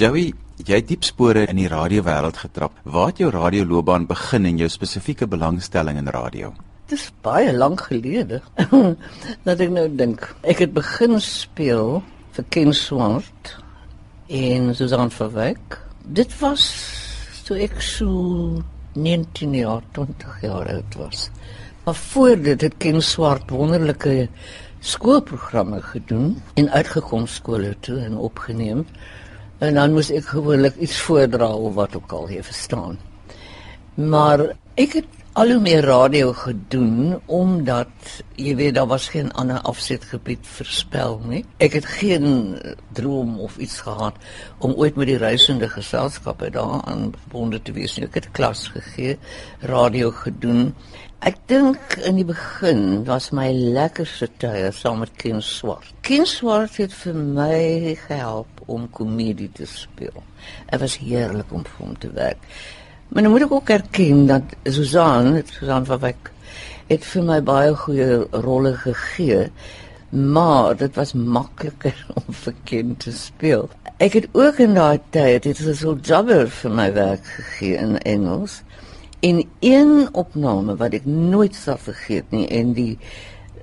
Joey, 0.00 0.30
jy 0.64 0.78
het 0.78 0.86
diep 0.88 1.02
spore 1.04 1.42
in 1.50 1.58
die 1.60 1.66
radiowêreld 1.68 2.38
getrap. 2.40 2.78
Waar 2.88 3.10
het 3.10 3.18
jou 3.20 3.26
radioloopbaan 3.34 4.06
begin 4.08 4.46
en 4.48 4.62
jou 4.62 4.68
spesifieke 4.72 5.26
belangstelling 5.28 5.98
in 6.00 6.08
radio? 6.08 6.54
Dit 6.88 6.96
is 6.96 7.10
baie 7.20 7.52
lank 7.52 7.82
gelede. 7.90 8.38
dat 9.48 9.60
ek 9.60 9.74
nou 9.74 9.84
dink. 10.00 10.24
Ek 10.40 10.64
het 10.64 10.72
begin 10.72 11.18
speel 11.20 12.00
vir 12.32 12.48
Ken 12.48 12.72
Swart 12.72 13.52
en 14.40 14.72
Susan 14.78 15.12
Verwyk. 15.12 15.76
Dit 16.00 16.32
was 16.40 16.64
toe 17.44 17.60
ek 17.60 17.76
so 17.84 18.64
19 18.96 19.60
jaar, 19.60 19.84
20 20.00 20.42
jaar 20.48 20.76
oud 20.78 21.00
was. 21.04 21.28
Maar 21.84 22.04
voor 22.08 22.38
dit 22.48 22.70
het 22.70 22.80
Ken 22.80 23.04
Swart 23.04 23.52
wonderlike 23.52 24.30
skoolprogramme 24.80 25.84
gedoen 25.92 26.38
en 26.56 26.72
uitgekom 26.72 27.28
skole 27.28 27.76
toe 27.84 28.00
en 28.00 28.16
opgeneem. 28.16 28.86
En 29.60 29.76
dan 29.76 29.92
moes 29.92 30.08
ek 30.08 30.30
gewoonlik 30.32 30.78
iets 30.80 30.96
voordra 31.04 31.50
of 31.52 31.74
wat 31.76 31.96
ook 31.98 32.12
al 32.16 32.30
jy 32.32 32.40
verstaan. 32.42 32.96
Maar 33.94 34.46
ek 34.80 34.94
het 35.02 35.18
al 35.36 35.52
hoe 35.52 35.60
meer 35.60 35.84
radio 35.84 36.32
gedoen 36.32 37.20
omdat 37.28 37.92
jy 38.40 38.54
weet 38.56 38.74
daar 38.78 38.88
was 38.88 39.10
geen 39.12 39.28
ander 39.36 39.60
afsetgebied 39.68 40.48
verspel 40.48 41.20
nie. 41.28 41.42
Ek 41.60 41.76
het 41.76 41.86
geen 41.86 42.56
droom 42.96 43.36
of 43.40 43.58
iets 43.60 43.82
gehad 43.84 44.16
om 44.58 44.72
ooit 44.72 44.96
met 44.96 45.12
die 45.12 45.20
reisende 45.20 45.68
geselskappe 45.68 46.50
daaraan 46.56 47.12
verbonde 47.20 47.60
te 47.62 47.76
wees 47.76 47.98
nie. 47.98 48.08
Ek 48.08 48.16
het 48.22 48.30
klas 48.32 48.64
gegee, 48.72 49.18
radio 49.60 50.10
gedoen 50.24 50.72
Ek 51.20 51.36
dink 51.52 51.98
in 52.08 52.16
die 52.16 52.24
begin 52.24 53.02
was 53.04 53.26
my 53.36 53.50
lekkerste 53.52 54.24
tye 54.40 54.70
saam 54.72 55.02
met 55.02 55.10
Ken 55.20 55.42
Swart. 55.44 55.90
Ken 56.00 56.24
Swart 56.24 56.78
het 56.80 56.94
vir 56.96 57.18
my 57.20 57.92
gehelp 58.06 58.62
om 58.64 58.86
komedie 58.96 59.50
te 59.52 59.66
speel. 59.68 60.16
Dit 60.70 60.80
was 60.80 60.96
heerlik 61.02 61.52
om 61.52 61.66
vir 61.66 61.82
hom 61.82 61.92
te 62.00 62.08
werk. 62.16 62.40
Maar 63.10 63.26
nou 63.26 63.34
moet 63.34 63.44
ek 63.44 63.52
ook 63.52 63.72
erken 63.76 64.24
dat 64.30 64.56
Susan, 64.64 65.34
Susan 65.52 65.84
van 65.90 66.00
Wyk, 66.06 66.32
het 66.88 67.04
vir 67.12 67.28
my 67.28 67.38
baie 67.44 67.76
goeie 67.82 68.22
rolle 68.46 68.72
gegee, 68.80 69.50
maar 70.16 70.72
dit 70.80 70.96
was 70.96 71.12
makliker 71.12 72.00
om 72.22 72.32
vir 72.46 72.56
Ken 72.64 72.96
te 72.96 73.12
speel. 73.12 73.68
Ek 74.00 74.16
het 74.16 74.32
ook 74.32 74.64
in 74.64 74.72
daai 74.80 75.04
tyd 75.12 75.44
dit 75.44 75.60
is 75.60 75.84
so 75.84 75.98
jobber 76.00 76.48
vir 76.62 76.78
my 76.80 76.88
werk 76.96 77.28
gegee 77.36 77.76
in 77.76 77.98
Engels. 78.08 78.62
En 79.20 79.44
een 79.60 80.08
opname 80.12 80.76
wat 80.76 80.94
ek 80.96 81.04
nooit 81.04 81.54
sal 81.54 81.76
vergeet 81.76 82.30
nie 82.32 82.46
en 82.48 82.72
die 82.72 82.98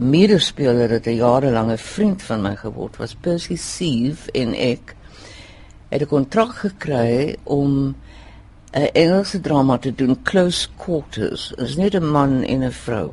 medespeler 0.00 0.90
het 0.90 1.06
'n 1.06 1.20
jarelange 1.20 1.76
vriend 1.76 2.22
van 2.22 2.40
my 2.42 2.56
geword 2.56 2.96
was 2.96 3.14
Percy 3.14 3.56
Sieve 3.56 4.30
en 4.32 4.54
ek 4.54 4.94
het 5.88 6.02
'n 6.02 6.06
kontrak 6.06 6.54
gekry 6.54 7.36
om 7.42 7.94
'n 8.72 8.88
Engelse 8.92 9.40
drama 9.40 9.78
te 9.78 9.94
doen 9.94 10.22
Close 10.22 10.68
Quarters. 10.76 11.52
Dit 11.56 11.68
is 11.68 11.76
net 11.76 11.94
'n 11.94 12.10
man 12.10 12.42
en 12.42 12.64
'n 12.64 12.72
vrou. 12.72 13.10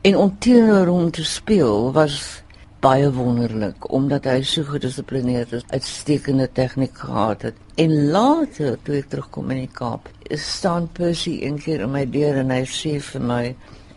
En 0.00 0.16
om 0.16 0.38
teenoor 0.38 0.86
hom 0.86 1.10
te 1.10 1.24
speel 1.24 1.92
was 1.92 2.42
baie 2.80 3.10
wonderlik 3.12 3.90
omdat 3.92 4.24
hy 4.24 4.38
so 4.46 4.64
gedissiplineerd 4.64 5.52
is, 5.58 5.64
uitstekende 5.68 6.48
tegniek 6.56 6.96
gehad 6.96 7.42
het. 7.42 7.58
En 7.80 7.92
later 8.12 8.78
toe 8.84 8.96
ek 9.00 9.10
terugkom 9.12 9.50
in 9.52 9.66
die 9.66 9.72
Kaap, 9.72 10.08
staan 10.40 10.88
Percy 10.96 11.40
een 11.42 11.58
keer 11.60 11.84
in 11.84 11.92
my 11.92 12.06
deur 12.08 12.40
en 12.40 12.54
hy 12.54 12.62
sê 12.68 12.96
vir 13.04 13.26
my 13.32 13.42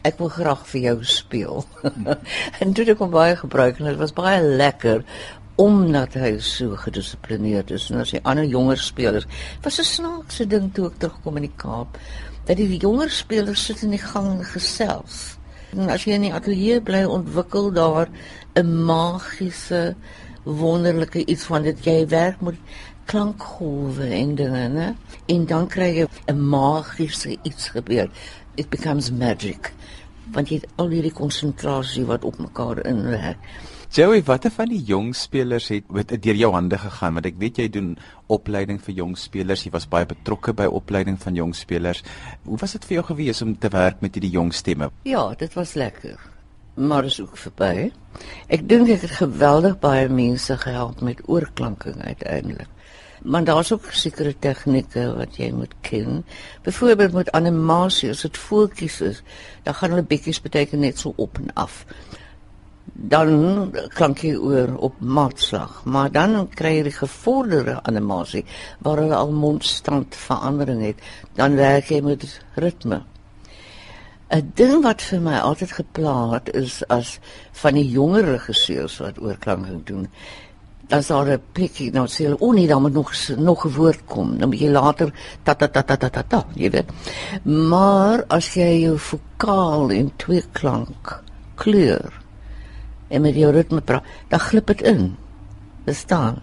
ek 0.03 0.19
wil 0.19 0.31
graag 0.33 0.65
vir 0.67 0.81
jou 0.89 0.97
speel. 1.07 1.63
en 2.63 2.75
toe 2.75 2.85
ek 2.91 2.99
hom 2.99 3.13
baie 3.13 3.37
gebruik 3.39 3.79
en 3.79 3.87
dit 3.93 4.01
was 4.01 4.15
baie 4.17 4.41
lekker 4.43 5.05
omdat 5.61 6.17
hy 6.17 6.33
so 6.41 6.75
gedissiplineerd 6.81 7.71
is 7.71 7.87
en 7.91 8.01
as 8.01 8.11
die 8.15 8.23
ander 8.25 8.47
jonger 8.49 8.79
spelers 8.81 9.27
was 9.61 9.79
'n 9.79 9.85
snaakse 9.85 10.47
ding 10.49 10.71
toe 10.73 10.87
ek 10.89 10.97
terugkom 10.99 11.37
in 11.37 11.47
die 11.47 11.57
Kaap 11.57 11.99
dat 12.47 12.57
die 12.57 12.79
jonger 12.81 13.09
spelers 13.09 13.65
sit 13.65 13.83
in 13.83 13.93
die 13.93 14.01
gang 14.01 14.41
gesels 14.43 15.37
En 15.73 15.89
as 15.89 16.03
jy 16.05 16.17
in 16.19 16.27
die 16.27 16.33
ateljee 16.33 16.81
bly, 16.85 17.03
ontwikkel 17.09 17.71
daar 17.73 18.09
'n 18.61 18.83
magiese 18.85 19.95
wonderlike 20.43 21.25
iets 21.25 21.43
van 21.49 21.63
dit 21.63 21.85
jy 21.85 22.07
werk 22.07 22.41
met 22.41 22.55
klankgolwe 23.05 24.07
en 24.07 24.35
dinge, 24.35 24.67
né? 24.69 24.95
En 25.25 25.45
dan 25.45 25.67
kry 25.67 25.89
jy 25.97 26.07
'n 26.27 26.49
magiese 26.49 27.37
iets 27.43 27.69
gebeur. 27.69 28.09
It 28.55 28.69
becomes 28.69 29.11
magic. 29.11 29.73
Want 30.31 30.49
jy 30.49 30.55
het 30.55 30.69
al 30.75 30.89
hierdie 30.89 31.13
konsentrasie 31.13 32.05
wat 32.05 32.23
op 32.23 32.37
mekaar 32.37 32.85
inwerk. 32.85 33.37
Joey, 33.93 34.23
watter 34.25 34.49
van 34.49 34.71
die 34.71 34.79
jong 34.81 35.11
spelers 35.13 35.67
het 35.69 35.91
met 35.93 36.09
deur 36.09 36.37
jou 36.39 36.47
hande 36.55 36.79
gegaan? 36.81 37.13
Want 37.13 37.27
ek 37.29 37.35
weet 37.37 37.59
jy 37.61 37.65
doen 37.69 37.91
opleiding 38.33 38.79
vir 38.81 38.95
jong 38.97 39.11
spelers. 39.21 39.67
Jy 39.67 39.71
was 39.75 39.85
baie 39.85 40.07
betrokke 40.09 40.49
by 40.57 40.65
opleiding 40.65 41.19
van 41.21 41.35
jong 41.37 41.51
spelers. 41.53 42.01
Hoe 42.47 42.57
was 42.57 42.73
dit 42.73 42.87
vir 42.89 42.95
jou 42.95 43.03
gewees 43.11 43.43
om 43.45 43.51
te 43.53 43.69
werk 43.69 44.01
met 44.01 44.17
hierdie 44.17 44.31
jong 44.33 44.49
stemme? 44.57 44.87
Ja, 45.05 45.21
dit 45.37 45.53
was 45.53 45.75
lekker. 45.77 46.17
Maar 46.73 47.05
is 47.05 47.19
ook 47.21 47.37
verby. 47.37 47.91
Ek 48.49 48.65
dink 48.71 48.89
ek 48.95 49.05
het 49.05 49.13
geweldig 49.19 49.77
baie 49.83 50.09
mense 50.09 50.57
gehelp 50.63 51.05
met 51.05 51.21
oorklanking 51.29 52.01
uiteindelik. 52.01 52.71
Maar 53.21 53.45
daar's 53.45 53.75
ook 53.77 53.91
sekere 53.93 54.33
tegnieke 54.33 55.05
wat 55.19 55.37
jy 55.37 55.51
moet 55.53 55.77
ken. 55.85 56.23
Byvoorbeeld 56.65 57.13
met 57.13 57.31
animasie, 57.37 58.09
as 58.09 58.25
dit 58.25 58.41
voeltjies 58.47 58.97
is, 59.05 59.21
dan 59.69 59.77
gaan 59.77 59.93
hulle 59.93 60.09
bietjies 60.15 60.41
beteken 60.41 60.81
net 60.81 60.97
so 60.97 61.13
op 61.21 61.37
en 61.37 61.53
af 61.53 61.83
dan 62.93 63.71
klank 63.95 64.21
jy 64.23 64.35
oor 64.35 64.75
op 64.77 64.99
maatslag, 64.99 65.81
maar 65.85 66.11
dan 66.11 66.35
kry 66.51 66.75
jy 66.77 66.83
die 66.89 66.97
gevorderde 66.97 67.79
animasie 67.89 68.43
waar 68.85 69.01
hulle 69.01 69.17
al 69.17 69.31
mondstand 69.31 70.15
verandering 70.15 70.83
het, 70.85 71.01
dan 71.39 71.57
werk 71.59 71.89
jy 71.91 72.01
met 72.05 72.27
ritme. 72.55 73.03
'n 74.33 74.51
Ding 74.55 74.81
wat 74.83 75.01
vir 75.01 75.19
my 75.21 75.37
altyd 75.39 75.71
gepla 75.71 76.15
het 76.33 76.49
is 76.57 76.81
as 76.89 77.19
van 77.51 77.73
die 77.77 77.89
jonger 77.89 78.25
regisseurs 78.25 78.97
wat 78.97 79.19
oorklanking 79.21 79.83
doen. 79.85 80.07
Dan 80.89 81.03
sal 81.03 81.23
hulle 81.23 81.39
pikkie 81.53 81.91
nou 81.91 82.07
sê, 82.07 82.33
"O 82.39 82.51
nee, 82.51 82.67
dan 82.67 82.81
moet 82.81 82.93
nog 82.93 83.11
nog 83.37 83.65
'n 83.65 83.75
woord 83.75 84.05
kom." 84.05 84.37
Dan 84.37 84.49
moet 84.49 84.59
jy 84.59 84.69
later 84.69 85.13
ta 85.43 85.53
ta 85.53 85.67
ta 85.67 85.81
ta 85.81 85.95
ta 85.97 86.09
ta, 86.09 86.21
ta 86.21 86.45
jy 86.55 86.69
weet. 86.69 86.89
Maar 87.43 88.23
as 88.27 88.53
jy 88.53 88.81
jou 88.81 88.97
vokaal 88.97 89.89
in 89.89 90.11
twee 90.17 90.43
klank 90.51 91.23
kleur 91.55 92.22
en 93.13 93.21
met 93.21 93.37
jou 93.37 93.51
ritme 93.53 93.81
praat, 93.85 94.07
dan 94.33 94.41
glip 94.41 94.71
dit 94.73 94.81
in. 94.89 95.05
Bestaan. 95.85 96.41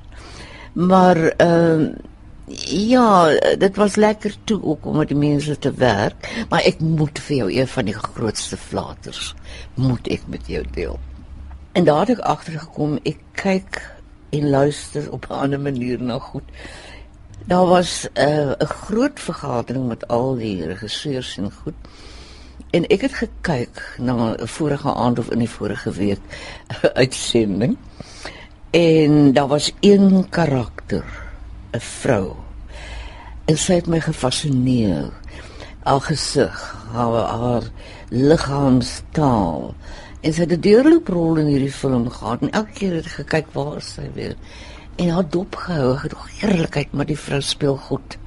Maar 0.72 1.16
ehm 1.16 1.82
uh, 1.82 1.91
ja, 2.66 3.31
dit 3.58 3.76
was 3.76 3.94
lekker 3.94 4.34
toe 4.44 4.62
ook 4.62 4.86
om 4.86 4.97
met 4.97 5.09
die 5.09 5.16
mense 5.16 5.59
te 5.59 5.72
werk, 5.72 6.44
maar 6.48 6.64
ek 6.66 6.80
moet 6.80 7.19
vir 7.19 7.36
jou 7.36 7.53
een 7.53 7.69
van 7.69 7.86
die 7.86 7.94
grootste 7.94 8.56
flaters 8.56 9.34
moet 9.75 10.10
ek 10.10 10.26
met 10.26 10.50
jou 10.50 10.64
deel. 10.75 10.98
En 11.72 11.86
daar 11.86 12.06
het 12.06 12.19
ek 12.19 12.25
agtergekom, 12.26 12.98
ek 13.06 13.20
kyk 13.38 13.78
en 14.34 14.50
luister 14.50 15.06
op 15.12 15.26
'n 15.28 15.38
ander 15.47 15.60
manier 15.60 16.03
na 16.03 16.19
goed. 16.19 16.44
Daar 17.47 17.66
was 17.66 18.09
eh, 18.12 18.26
'n 18.26 18.54
uh, 18.62 18.69
groot 18.69 19.20
vergadering 19.20 19.88
met 19.88 20.09
al 20.09 20.34
die 20.34 20.66
regisseurs 20.66 21.36
en 21.38 21.53
goed. 21.53 21.75
En 22.70 22.86
ek 22.86 23.03
het 23.03 23.14
gekyk 23.19 23.78
na 23.98 24.34
'n 24.38 24.47
vorige 24.47 24.94
aand 24.94 25.19
of 25.19 25.31
in 25.31 25.38
die 25.42 25.50
vorige 25.50 25.91
week 25.91 26.20
uitsending. 27.03 27.76
En 28.70 29.32
daar 29.32 29.48
was 29.48 29.72
een 29.81 30.28
karakter, 30.28 31.04
'n 31.72 31.80
vrou. 31.80 32.32
En 33.44 33.59
sy 33.59 33.75
het 33.75 33.86
my 33.86 34.00
gefassineer. 34.00 35.10
Al 35.82 36.00
gesig, 36.00 36.76
haar 36.92 37.26
haar 37.26 37.62
liggaamstaal. 38.09 39.75
En 40.20 40.32
sy 40.32 40.41
het 40.41 40.53
'n 40.53 40.60
deurlooprol 40.60 41.36
in 41.36 41.47
hierdie 41.47 41.72
film 41.72 42.10
gehad 42.10 42.41
en 42.41 42.50
elke 42.50 42.72
keer 42.72 42.94
het 42.94 43.04
ek 43.04 43.12
gekyk 43.12 43.47
waar 43.53 43.82
sy 43.82 44.10
weer. 44.14 44.36
En 44.97 45.09
haar 45.09 45.28
dop 45.28 45.56
gehou, 45.56 45.98
het 45.98 46.14
heerlikheid, 46.38 46.92
maar 46.92 47.06
die 47.06 47.19
vrou 47.19 47.41
speel 47.41 47.76
goed 47.76 48.18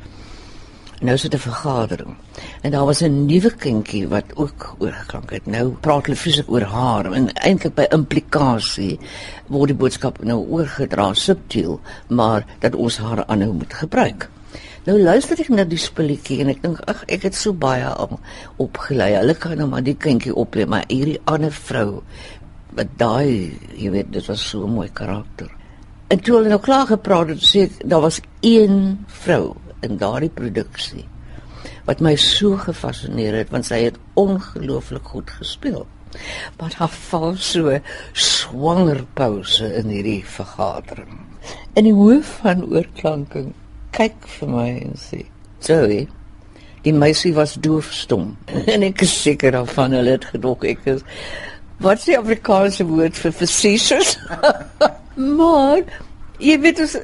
nou 1.03 1.17
sit 1.17 1.33
'n 1.33 1.37
vergadering. 1.37 2.15
En 2.61 2.71
daar 2.71 2.85
was 2.85 3.01
'n 3.01 3.25
nuwe 3.25 3.51
kindjie 3.51 4.07
wat 4.07 4.23
ook 4.35 4.75
oorgeklank 4.79 5.29
het. 5.29 5.45
Nou 5.45 5.75
praat 5.79 6.05
hulle 6.05 6.15
fisies 6.17 6.47
oor 6.47 6.61
haar 6.61 7.11
en 7.11 7.33
eintlik 7.33 7.75
by 7.75 7.85
implikasie 7.89 8.99
word 9.47 9.67
die 9.67 9.77
boodskap 9.77 10.23
nou 10.23 10.47
oorgedra 10.49 11.13
subtiel, 11.13 11.79
maar 12.07 12.45
dat 12.59 12.75
ons 12.75 12.97
haar 12.97 13.25
aanhou 13.25 13.53
moet 13.53 13.73
gebruik. 13.73 14.29
Nou 14.83 14.99
luister 14.99 15.39
ek 15.39 15.49
na 15.49 15.63
die 15.63 15.77
spulletjie 15.77 16.39
en 16.39 16.49
ek 16.49 16.61
dink 16.61 16.79
ag 16.87 17.03
ek 17.07 17.21
het 17.23 17.35
so 17.35 17.53
baie 17.53 17.85
al 17.85 18.19
opgelei. 18.57 19.13
Hulle 19.15 19.33
kan 19.33 19.57
nou 19.57 19.67
maar 19.67 19.83
die 19.83 19.95
kindjie 19.95 20.35
opleer, 20.35 20.67
maar 20.67 20.83
hierdie 20.87 21.21
ander 21.23 21.51
vrou 21.51 22.03
wat 22.75 22.87
daai, 22.97 23.59
jy 23.77 23.91
weet, 23.91 24.11
dit 24.11 24.25
was 24.25 24.49
so 24.49 24.65
'n 24.65 24.73
mooi 24.73 24.89
karakter. 24.93 25.47
En 26.07 26.19
toe 26.19 26.35
hulle 26.35 26.49
nou 26.49 26.59
klaar 26.59 26.87
gepraat 26.87 27.27
het, 27.27 27.41
sê 27.41 27.61
ek 27.61 27.89
daar 27.89 28.01
was 28.01 28.19
een 28.41 29.05
vrou 29.07 29.55
in 29.85 29.99
daardie 30.01 30.31
produksie 30.33 31.05
wat 31.87 31.99
my 32.03 32.13
so 32.19 32.57
gefassineer 32.59 33.35
het 33.35 33.51
want 33.51 33.67
sy 33.67 33.81
het 33.85 33.99
ongelooflik 34.19 35.11
goed 35.11 35.31
gespeel. 35.39 35.85
Maar 36.59 36.75
haar 36.77 36.95
val 37.09 37.35
so 37.41 37.77
swanger 38.13 39.03
pouse 39.17 39.67
in 39.79 39.91
hierdie 39.91 40.21
vergadering. 40.25 41.19
In 41.75 41.89
die 41.89 41.95
hoof 41.95 42.37
van 42.43 42.63
oorklanking 42.69 43.51
kyk 43.93 44.15
vir 44.37 44.49
my 44.49 44.67
en 44.85 44.93
sê, 44.97 45.25
"Zoe, 45.59 46.07
die 46.83 46.93
meisie 46.93 47.33
was 47.33 47.55
doofstom." 47.55 48.37
en 48.73 48.83
ek 48.83 49.01
is 49.01 49.21
seker 49.21 49.51
daarvan 49.51 49.91
hulle 49.91 50.17
het 50.17 50.25
gedog 50.25 50.63
ek 50.63 50.85
is 50.85 51.03
Wat 51.83 51.97
is 51.97 52.05
die 52.05 52.17
Afrikaanse 52.17 52.85
woord 52.85 53.17
vir 53.17 53.31
facetious? 53.31 54.17
maar 55.39 55.81
jy 56.43 56.57
weet 56.63 56.81
ons 56.83 56.95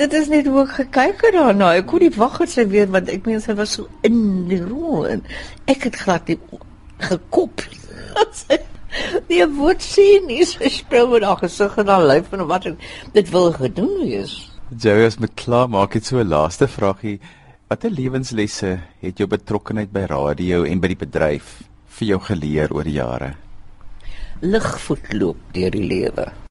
dit 0.00 0.14
is 0.20 0.30
net 0.32 0.48
hoe 0.48 0.62
ek 0.64 0.74
gekyk 0.80 1.24
het 1.26 1.36
daarna. 1.36 1.74
Ek 1.80 1.88
kon 1.90 2.02
nie 2.02 2.12
wag 2.16 2.38
het 2.42 2.52
sy 2.52 2.66
weer 2.70 2.88
want 2.92 3.10
ek 3.12 3.26
meen 3.28 3.42
sy 3.44 3.56
was 3.58 3.76
so 3.78 3.88
in 4.06 4.48
die 4.50 4.62
rol 4.62 5.06
en 5.10 5.24
ek 5.70 5.88
het 5.90 6.00
glad 6.00 6.32
nie 6.32 6.38
gekop. 7.04 7.64
Die 9.28 9.42
woord 9.58 9.84
sien 9.84 10.28
nie 10.30 10.44
sy 10.48 10.70
speel 10.72 11.10
met 11.12 11.26
haar 11.26 11.40
gesig 11.42 11.76
en 11.82 11.92
haar 11.92 12.06
lyf 12.08 12.32
en 12.32 12.46
wat 12.48 12.68
dit 13.12 13.32
wil 13.34 13.50
gedoen 13.56 13.98
wees. 14.02 14.38
Joey, 14.72 15.06
as 15.06 15.20
met 15.22 15.36
klaar 15.38 15.68
maak 15.70 15.94
het 15.94 16.08
so 16.08 16.18
'n 16.18 16.28
laaste 16.28 16.66
vragie. 16.66 17.20
Watter 17.68 17.90
lewenslesse 17.90 18.80
het 19.02 19.18
jou 19.18 19.28
betrokkeheid 19.28 19.92
by 19.92 20.06
radio 20.10 20.64
en 20.64 20.80
by 20.80 20.88
die 20.88 21.02
bedryf 21.04 21.62
vir 21.98 22.08
jou 22.08 22.20
geleer 22.20 22.72
oor 22.72 22.84
die 22.84 22.98
jare? 22.98 23.34
Ligvoet 24.40 25.12
loop 25.12 25.36
deur 25.52 25.70
die 25.70 25.86
lewe. 25.86 26.45